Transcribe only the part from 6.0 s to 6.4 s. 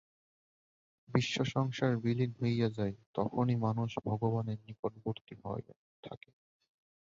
থাকে।